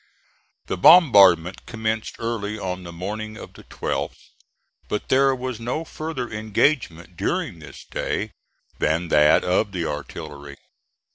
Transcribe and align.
The 0.65 0.77
bombardment 0.77 1.67
commenced 1.67 2.15
early 2.17 2.57
on 2.57 2.81
the 2.81 2.91
morning 2.91 3.37
of 3.37 3.53
the 3.53 3.63
12th, 3.65 4.17
but 4.89 5.09
there 5.09 5.35
was 5.35 5.59
no 5.59 5.85
further 5.85 6.27
engagement 6.27 7.15
during 7.15 7.59
this 7.59 7.85
day 7.85 8.31
than 8.79 9.09
that 9.09 9.43
of 9.43 9.73
the 9.73 9.85
artillery. 9.85 10.57